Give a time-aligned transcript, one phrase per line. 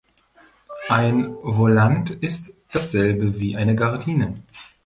[0.89, 4.33] Ein Volant ist dasselbe wie eine Gardine.